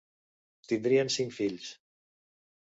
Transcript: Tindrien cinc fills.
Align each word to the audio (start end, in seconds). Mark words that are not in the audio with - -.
Tindrien 0.71 1.11
cinc 1.17 1.37
fills. 1.41 1.69